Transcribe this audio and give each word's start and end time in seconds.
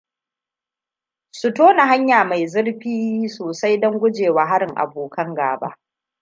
Su 1.33 1.51
tona 1.53 1.87
hanya 1.91 2.23
mai 2.29 2.47
zurfi 2.47 3.29
sosai 3.29 3.79
don 3.79 3.99
gujewa 3.99 4.45
harin 4.45 4.75
abokan 4.77 5.35
gaba. 5.35 5.77